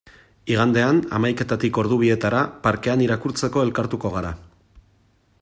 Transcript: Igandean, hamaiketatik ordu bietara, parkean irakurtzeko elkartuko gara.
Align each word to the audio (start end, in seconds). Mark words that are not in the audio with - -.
Igandean, 0.53 1.01
hamaiketatik 1.17 1.79
ordu 1.83 1.99
bietara, 2.05 2.41
parkean 2.65 3.05
irakurtzeko 3.09 3.67
elkartuko 3.67 4.13
gara. 4.17 4.35